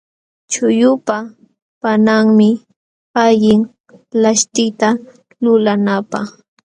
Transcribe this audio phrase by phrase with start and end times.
[0.51, 1.15] Chuqllupa
[1.81, 2.49] panqanmi
[3.23, 3.61] allin
[4.23, 4.87] laśhtita
[5.43, 6.27] lulanapaq.